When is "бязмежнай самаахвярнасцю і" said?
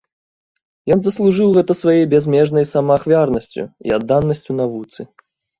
2.15-3.97